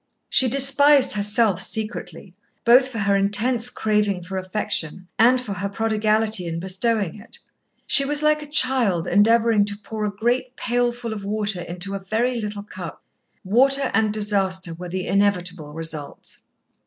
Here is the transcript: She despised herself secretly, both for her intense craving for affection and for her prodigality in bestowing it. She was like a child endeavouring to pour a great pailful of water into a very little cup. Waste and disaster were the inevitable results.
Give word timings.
She 0.31 0.49
despised 0.49 1.13
herself 1.13 1.61
secretly, 1.61 2.33
both 2.65 2.87
for 2.87 2.97
her 2.97 3.15
intense 3.15 3.69
craving 3.69 4.23
for 4.23 4.35
affection 4.39 5.07
and 5.19 5.39
for 5.39 5.53
her 5.53 5.69
prodigality 5.69 6.47
in 6.47 6.59
bestowing 6.59 7.19
it. 7.19 7.37
She 7.85 8.03
was 8.03 8.23
like 8.23 8.41
a 8.41 8.47
child 8.47 9.07
endeavouring 9.07 9.63
to 9.65 9.77
pour 9.77 10.03
a 10.03 10.09
great 10.09 10.55
pailful 10.57 11.13
of 11.13 11.23
water 11.23 11.61
into 11.61 11.93
a 11.93 11.99
very 11.99 12.41
little 12.41 12.63
cup. 12.63 13.03
Waste 13.43 13.77
and 13.93 14.11
disaster 14.11 14.73
were 14.73 14.89
the 14.89 15.05
inevitable 15.05 15.71
results. 15.71 16.45